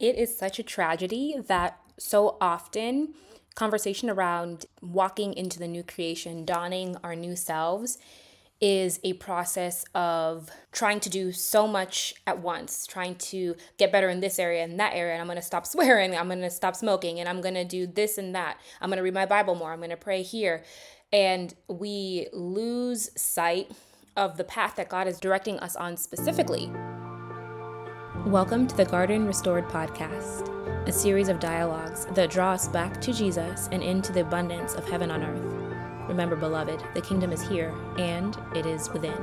[0.00, 3.14] It is such a tragedy that so often
[3.54, 7.98] conversation around walking into the new creation, donning our new selves,
[8.62, 14.08] is a process of trying to do so much at once, trying to get better
[14.08, 15.12] in this area and that area.
[15.12, 17.64] And I'm going to stop swearing, I'm going to stop smoking, and I'm going to
[17.64, 18.58] do this and that.
[18.80, 20.64] I'm going to read my Bible more, I'm going to pray here.
[21.12, 23.70] And we lose sight
[24.16, 26.70] of the path that God is directing us on specifically.
[28.26, 30.46] Welcome to the Garden Restored podcast,
[30.86, 34.86] a series of dialogues that draw us back to Jesus and into the abundance of
[34.86, 36.06] heaven on earth.
[36.06, 39.16] Remember, beloved, the kingdom is here and it is within.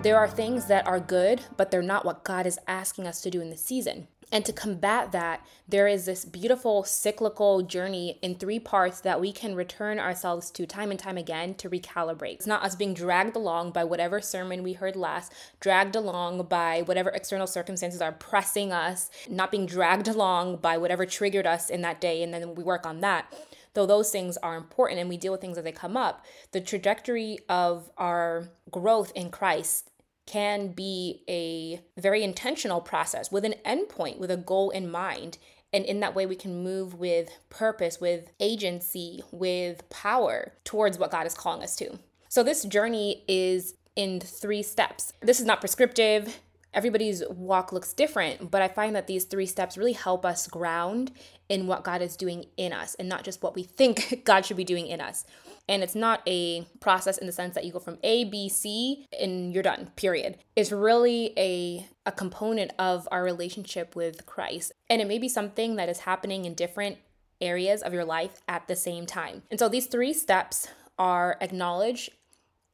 [0.00, 3.30] There are things that are good, but they're not what God is asking us to
[3.30, 4.08] do in the season.
[4.32, 9.30] And to combat that, there is this beautiful cyclical journey in three parts that we
[9.30, 12.36] can return ourselves to time and time again to recalibrate.
[12.36, 16.80] It's not us being dragged along by whatever sermon we heard last, dragged along by
[16.80, 21.82] whatever external circumstances are pressing us, not being dragged along by whatever triggered us in
[21.82, 23.30] that day, and then we work on that.
[23.74, 26.60] Though those things are important and we deal with things as they come up, the
[26.60, 29.90] trajectory of our growth in Christ
[30.32, 35.36] can be a very intentional process with an endpoint, with a goal in mind.
[35.74, 41.10] And in that way, we can move with purpose, with agency, with power towards what
[41.10, 41.98] God is calling us to.
[42.30, 45.12] So, this journey is in three steps.
[45.20, 46.40] This is not prescriptive.
[46.74, 51.12] Everybody's walk looks different, but I find that these three steps really help us ground
[51.48, 54.56] in what God is doing in us and not just what we think God should
[54.56, 55.24] be doing in us.
[55.68, 59.06] And it's not a process in the sense that you go from A, B, C,
[59.18, 60.38] and you're done, period.
[60.56, 64.72] It's really a, a component of our relationship with Christ.
[64.88, 66.98] And it may be something that is happening in different
[67.40, 69.42] areas of your life at the same time.
[69.50, 72.10] And so these three steps are acknowledge,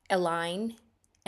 [0.09, 0.77] align,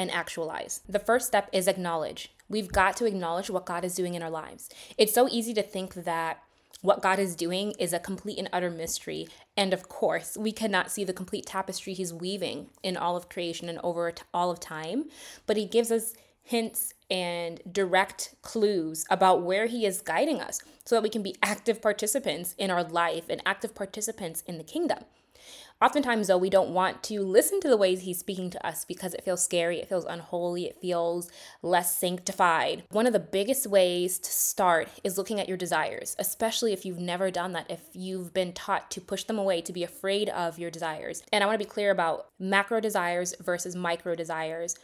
[0.01, 0.81] and actualize.
[0.89, 2.33] The first step is acknowledge.
[2.49, 4.71] We've got to acknowledge what God is doing in our lives.
[4.97, 6.43] It's so easy to think that
[6.81, 9.29] what God is doing is a complete and utter mystery.
[9.59, 13.69] And of course, we cannot see the complete tapestry He's weaving in all of creation
[13.69, 15.11] and over all of time,
[15.47, 20.95] but He gives us hints and direct clues about where He is guiding us so
[20.95, 25.05] that we can be active participants in our life and active participants in the kingdom.
[25.83, 29.15] Oftentimes, though, we don't want to listen to the ways he's speaking to us because
[29.15, 31.31] it feels scary, it feels unholy, it feels
[31.63, 32.83] less sanctified.
[32.91, 36.99] One of the biggest ways to start is looking at your desires, especially if you've
[36.99, 40.59] never done that, if you've been taught to push them away, to be afraid of
[40.59, 41.23] your desires.
[41.33, 44.77] And I want to be clear about macro desires versus micro desires.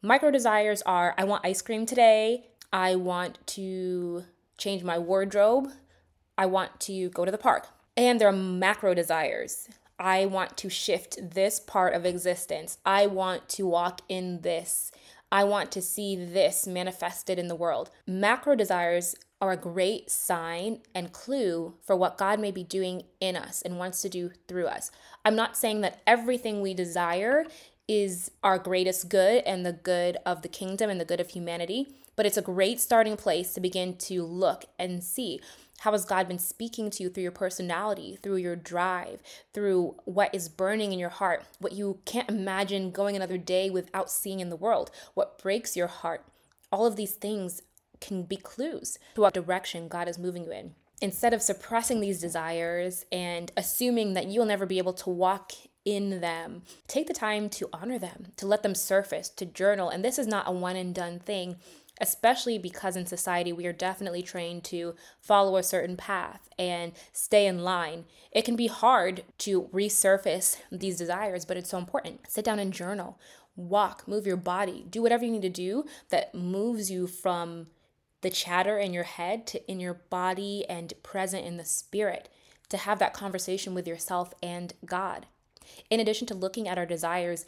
[0.00, 4.24] Micro desires are I want ice cream today, I want to
[4.56, 5.68] change my wardrobe,
[6.38, 7.68] I want to go to the park.
[7.94, 9.68] And there are macro desires.
[10.00, 12.78] I want to shift this part of existence.
[12.86, 14.90] I want to walk in this.
[15.30, 17.90] I want to see this manifested in the world.
[18.06, 23.36] Macro desires are a great sign and clue for what God may be doing in
[23.36, 24.90] us and wants to do through us.
[25.24, 27.44] I'm not saying that everything we desire
[27.86, 31.88] is our greatest good and the good of the kingdom and the good of humanity,
[32.16, 35.40] but it's a great starting place to begin to look and see
[35.80, 39.22] how has God been speaking to you through your personality, through your drive,
[39.54, 44.10] through what is burning in your heart, what you can't imagine going another day without
[44.10, 46.24] seeing in the world, what breaks your heart?
[46.70, 47.62] All of these things
[47.98, 50.74] can be clues to what direction God is moving you in.
[51.00, 55.52] Instead of suppressing these desires and assuming that you'll never be able to walk
[55.86, 56.62] in them.
[56.88, 59.88] Take the time to honor them, to let them surface, to journal.
[59.88, 61.56] And this is not a one and done thing
[62.00, 67.46] especially because in society we are definitely trained to follow a certain path and stay
[67.46, 68.04] in line.
[68.32, 72.28] It can be hard to resurface these desires, but it's so important.
[72.28, 73.18] Sit down and journal,
[73.56, 77.66] walk, move your body, do whatever you need to do that moves you from
[78.22, 82.28] the chatter in your head to in your body and present in the spirit
[82.68, 85.26] to have that conversation with yourself and God.
[85.88, 87.44] In addition to looking at our desires,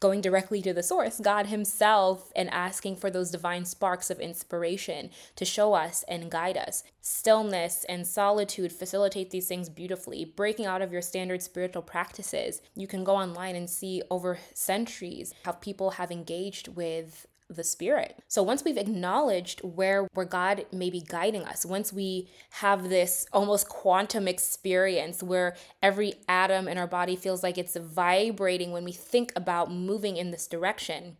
[0.00, 5.10] going directly to the source, God Himself, and asking for those divine sparks of inspiration
[5.36, 6.84] to show us and guide us.
[7.00, 10.24] Stillness and solitude facilitate these things beautifully.
[10.24, 15.32] Breaking out of your standard spiritual practices, you can go online and see over centuries
[15.44, 18.18] how people have engaged with the spirit.
[18.28, 23.26] So once we've acknowledged where where God may be guiding us, once we have this
[23.32, 28.92] almost quantum experience where every atom in our body feels like it's vibrating when we
[28.92, 31.16] think about moving in this direction,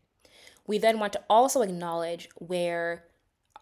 [0.67, 3.05] we then want to also acknowledge where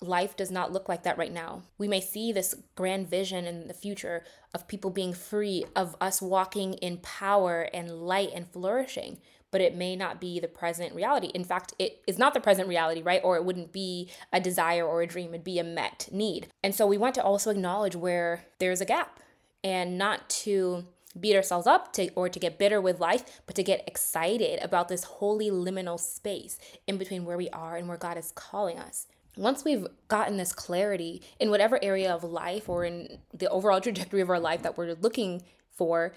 [0.01, 1.63] life does not look like that right now.
[1.79, 4.25] We may see this grand vision in the future
[4.55, 9.19] of people being free, of us walking in power and light and flourishing.
[9.55, 11.29] But it may not be the present reality.
[11.29, 13.21] In fact, it is not the present reality, right?
[13.23, 16.49] Or it wouldn't be a desire or a dream, it'd be a met need.
[16.65, 19.21] And so we want to also acknowledge where there's a gap
[19.63, 20.87] and not to
[21.21, 24.89] beat ourselves up to, or to get bitter with life, but to get excited about
[24.89, 26.59] this holy liminal space
[26.89, 29.07] in between where we are and where God is calling us.
[29.37, 34.21] Once we've gotten this clarity in whatever area of life or in the overall trajectory
[34.21, 36.13] of our life that we're looking for,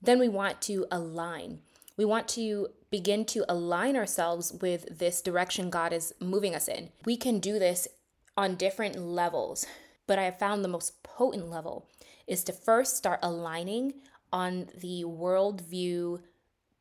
[0.00, 1.58] then we want to align.
[1.96, 6.90] We want to begin to align ourselves with this direction God is moving us in.
[7.04, 7.88] We can do this
[8.36, 9.66] on different levels,
[10.06, 11.88] but I have found the most potent level
[12.26, 13.94] is to first start aligning
[14.32, 16.20] on the worldview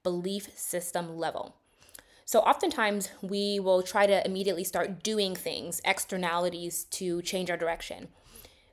[0.04, 1.56] belief system level.
[2.24, 8.08] So, oftentimes, we will try to immediately start doing things, externalities to change our direction.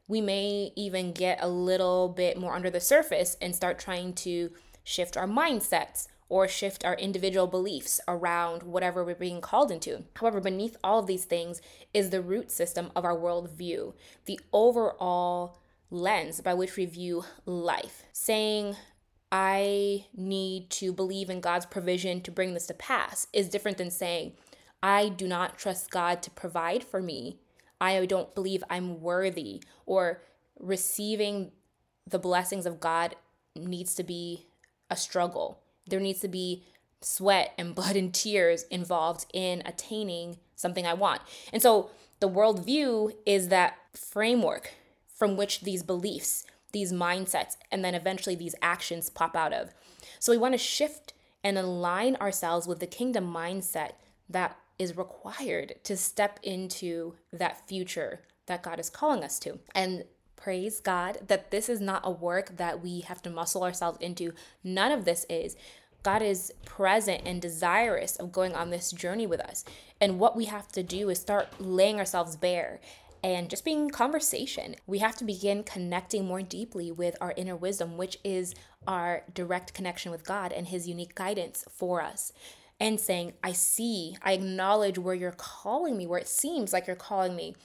[0.07, 4.53] We may even get a little bit more under the surface and start trying to
[4.85, 10.05] shift our mindsets or shift our individual beliefs around whatever we're being called into.
[10.17, 11.63] However, beneath all of these things
[11.95, 13.95] is the root system of our worldview,
[14.27, 15.59] the overall
[15.91, 18.03] lens by which we view life.
[18.13, 18.77] Saying,
[19.33, 23.91] I need to believe in God's provision to bring this to pass is different than
[23.91, 24.33] saying,
[24.83, 27.39] I do not trust God to provide for me.
[27.81, 30.23] I don't believe I'm worthy, or
[30.59, 31.53] receiving
[32.07, 33.15] the blessings of God
[33.55, 34.47] needs to be
[34.91, 35.61] a struggle.
[35.89, 36.65] There needs to be
[37.01, 41.23] sweat and blood and tears involved in attaining something I want.
[41.53, 41.91] And so
[42.21, 44.73] the worldview is that framework
[45.15, 49.75] from which these beliefs, these mindsets, and then eventually these actions pop out of.
[50.19, 51.13] So we want to shift
[51.45, 53.93] and align ourselves with the kingdom mindset
[54.29, 59.59] that is required to step into that future that God is calling us to.
[59.75, 60.05] And
[60.39, 64.33] praise God that this is not a work that we have to muscle ourselves into.
[64.65, 65.57] None of this is.
[66.03, 69.65] God is present and desirous of going on this journey with us.
[70.01, 72.81] And what we have to do is start laying ourselves bare
[73.23, 74.77] and just being conversation.
[74.87, 78.55] We have to begin connecting more deeply with our inner wisdom, which is
[78.87, 82.33] our direct connection with God and His unique guidance for us.
[82.81, 86.95] And saying, I see, I acknowledge where you're calling me, where it seems like you're
[86.95, 87.57] calling me.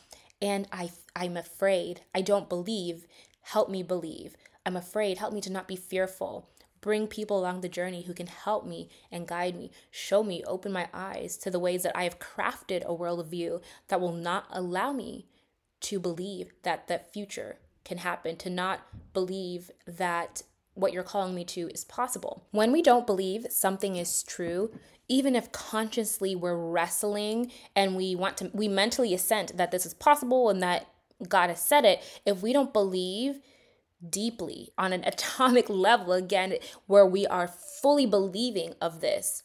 [0.43, 2.01] And I, I'm afraid.
[2.13, 3.07] I don't believe.
[3.43, 4.35] Help me believe.
[4.65, 5.17] I'm afraid.
[5.17, 6.49] Help me to not be fearful.
[6.81, 10.73] Bring people along the journey who can help me and guide me, show me, open
[10.73, 14.91] my eyes to the ways that I have crafted a worldview that will not allow
[14.91, 15.27] me
[15.79, 18.81] to believe that the future can happen, to not
[19.13, 20.41] believe that
[20.75, 22.45] what you're calling me to is possible.
[22.51, 24.71] When we don't believe something is true,
[25.07, 29.93] even if consciously we're wrestling and we want to, we mentally assent that this is
[29.93, 30.87] possible and that
[31.27, 33.39] God has said it, if we don't believe
[34.07, 36.55] deeply on an atomic level, again,
[36.87, 39.43] where we are fully believing of this,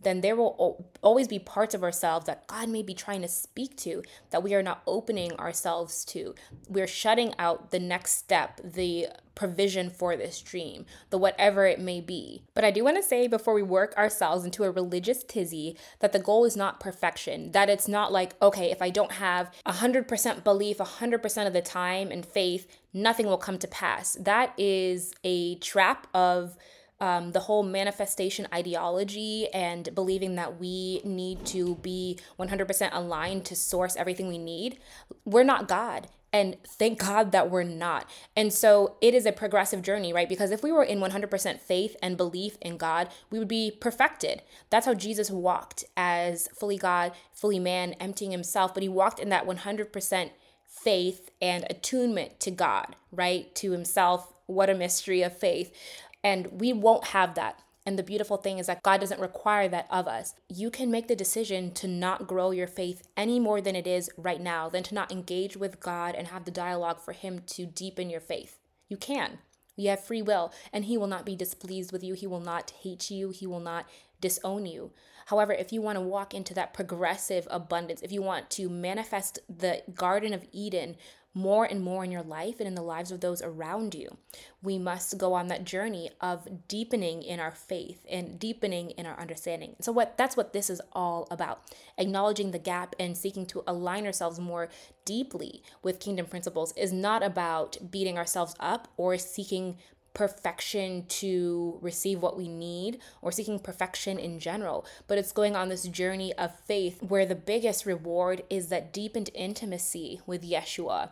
[0.00, 3.76] then there will always be parts of ourselves that God may be trying to speak
[3.78, 6.34] to that we are not opening ourselves to.
[6.68, 9.08] We're shutting out the next step, the
[9.38, 12.42] provision for this dream, the whatever it may be.
[12.54, 16.12] But I do want to say before we work ourselves into a religious tizzy that
[16.12, 20.42] the goal is not perfection, that it's not like, okay, if I don't have 100%
[20.42, 24.16] belief 100% of the time and faith, nothing will come to pass.
[24.20, 26.56] That is a trap of
[27.00, 33.54] um, the whole manifestation ideology and believing that we need to be 100% aligned to
[33.54, 34.80] source everything we need.
[35.24, 36.08] We're not God.
[36.32, 38.08] And thank God that we're not.
[38.36, 40.28] And so it is a progressive journey, right?
[40.28, 44.42] Because if we were in 100% faith and belief in God, we would be perfected.
[44.68, 48.74] That's how Jesus walked as fully God, fully man, emptying himself.
[48.74, 50.30] But he walked in that 100%
[50.66, 53.54] faith and attunement to God, right?
[53.56, 54.34] To himself.
[54.46, 55.74] What a mystery of faith.
[56.22, 57.60] And we won't have that.
[57.88, 60.34] And the beautiful thing is that God doesn't require that of us.
[60.46, 64.10] You can make the decision to not grow your faith any more than it is
[64.18, 67.64] right now, than to not engage with God and have the dialogue for Him to
[67.64, 68.58] deepen your faith.
[68.90, 69.38] You can.
[69.74, 72.12] You have free will, and He will not be displeased with you.
[72.12, 73.30] He will not hate you.
[73.30, 73.86] He will not
[74.20, 74.90] disown you.
[75.24, 79.38] However, if you want to walk into that progressive abundance, if you want to manifest
[79.48, 80.96] the Garden of Eden
[81.34, 84.16] more and more in your life and in the lives of those around you.
[84.62, 89.18] We must go on that journey of deepening in our faith and deepening in our
[89.18, 89.76] understanding.
[89.80, 91.62] So what that's what this is all about.
[91.96, 94.68] Acknowledging the gap and seeking to align ourselves more
[95.04, 99.76] deeply with kingdom principles is not about beating ourselves up or seeking
[100.18, 105.68] perfection to receive what we need or seeking perfection in general, but it's going on
[105.68, 111.10] this journey of faith where the biggest reward is that deepened intimacy with Yeshua.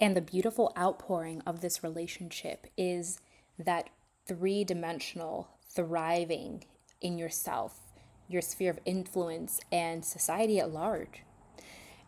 [0.00, 3.18] And the beautiful outpouring of this relationship is
[3.58, 3.90] that
[4.24, 6.62] three dimensional, thriving
[7.00, 7.80] in yourself,
[8.28, 11.24] your sphere of influence, and society at large.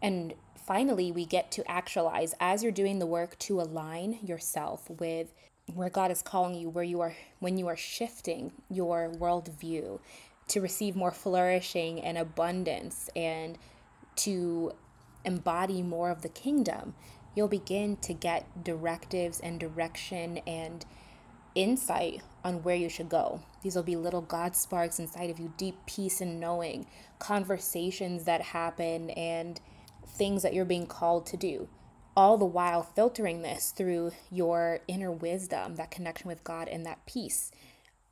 [0.01, 0.35] And
[0.65, 5.35] finally, we get to actualize as you're doing the work to align yourself with
[5.75, 10.01] where God is calling you, where you are, when you are shifting your worldview
[10.49, 13.59] to receive more flourishing and abundance and
[14.17, 14.73] to
[15.25, 16.95] embody more of the kingdom,
[17.35, 20.87] you'll begin to get directives and direction and
[21.55, 23.41] insight on where you should go.
[23.63, 26.87] These will be little God sparks inside of you, deep peace and knowing,
[27.19, 29.61] conversations that happen, and
[30.07, 31.69] things that you're being called to do.
[32.17, 37.05] All the while filtering this through your inner wisdom, that connection with God, and that
[37.05, 37.51] peace,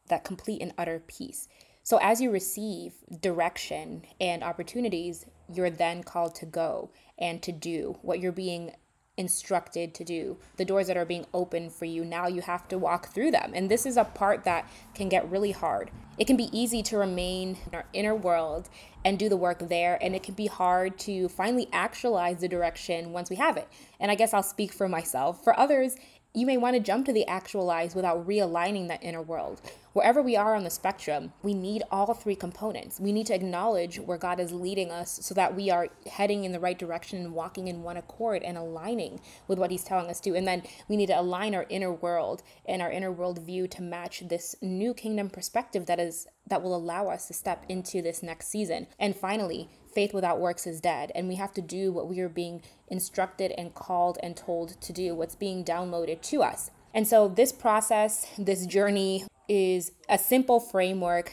[0.08, 1.48] that complete and utter peace.
[1.82, 7.98] So, as you receive direction and opportunities, you're then called to go and to do
[8.02, 8.72] what you're being
[9.16, 12.04] instructed to do, the doors that are being opened for you.
[12.04, 13.52] Now you have to walk through them.
[13.54, 15.90] And this is a part that can get really hard.
[16.18, 18.68] It can be easy to remain in our inner world
[19.04, 23.12] and do the work there, and it can be hard to finally actualize the direction
[23.12, 23.68] once we have it.
[24.00, 25.44] And I guess I'll speak for myself.
[25.44, 25.96] For others,
[26.32, 29.60] you may want to jump to the actualize without realigning that inner world.
[29.94, 32.98] Wherever we are on the spectrum, we need all three components.
[32.98, 36.50] We need to acknowledge where God is leading us so that we are heading in
[36.50, 40.18] the right direction and walking in one accord and aligning with what He's telling us
[40.22, 40.34] to.
[40.34, 43.82] And then we need to align our inner world and our inner world view to
[43.82, 48.20] match this new kingdom perspective that is that will allow us to step into this
[48.20, 48.88] next season.
[48.98, 51.12] And finally, faith without works is dead.
[51.14, 54.92] And we have to do what we are being instructed and called and told to
[54.92, 56.72] do, what's being downloaded to us.
[56.92, 61.32] And so, this process, this journey is a simple framework,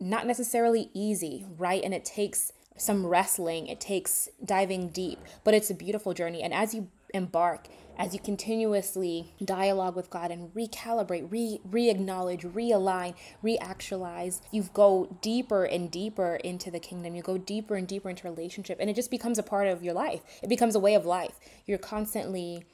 [0.00, 1.82] not necessarily easy, right?
[1.82, 6.42] And it takes some wrestling, it takes diving deep, but it's a beautiful journey.
[6.42, 12.42] And as you embark, as you continuously dialogue with God and recalibrate, re re acknowledge,
[12.42, 17.16] realign, reactualize, you go deeper and deeper into the kingdom.
[17.16, 19.94] You go deeper and deeper into relationship, and it just becomes a part of your
[19.94, 20.20] life.
[20.42, 21.40] It becomes a way of life.
[21.66, 22.64] You're constantly,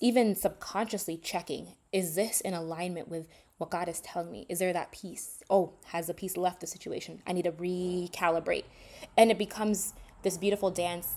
[0.00, 3.26] even subconsciously, checking is this in alignment with
[3.58, 4.46] what God is telling me?
[4.48, 5.42] Is there that peace?
[5.48, 7.22] Oh, has the peace left the situation?
[7.26, 8.64] I need to recalibrate.
[9.16, 11.14] And it becomes this beautiful dance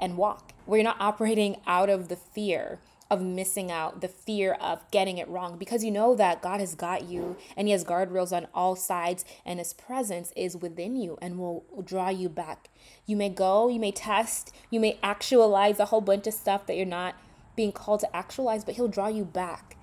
[0.00, 4.54] and walk where you're not operating out of the fear of missing out, the fear
[4.54, 7.84] of getting it wrong, because you know that God has got you and He has
[7.84, 12.70] guardrails on all sides, and His presence is within you and will draw you back.
[13.04, 16.76] You may go, you may test, you may actualize a whole bunch of stuff that
[16.76, 17.14] you're not
[17.54, 19.73] being called to actualize, but He'll draw you back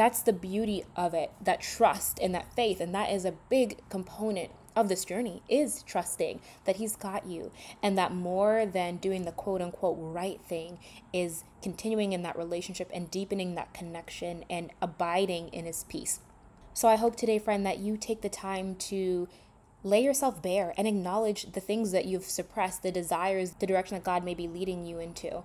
[0.00, 3.76] that's the beauty of it that trust and that faith and that is a big
[3.90, 7.52] component of this journey is trusting that he's got you
[7.82, 10.78] and that more than doing the quote unquote right thing
[11.12, 16.20] is continuing in that relationship and deepening that connection and abiding in his peace.
[16.72, 19.28] So i hope today friend that you take the time to
[19.84, 24.04] lay yourself bare and acknowledge the things that you've suppressed the desires the direction that
[24.04, 25.42] god may be leading you into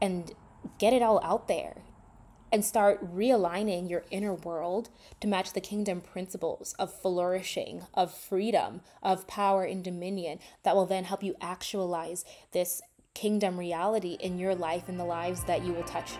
[0.00, 0.32] and
[0.78, 1.82] get it all out there
[2.52, 4.90] and start realigning your inner world
[5.20, 10.86] to match the kingdom principles of flourishing, of freedom, of power and dominion that will
[10.86, 12.82] then help you actualize this
[13.14, 16.12] kingdom reality in your life and the lives that you will touch.